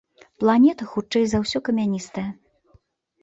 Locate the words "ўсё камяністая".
1.43-2.23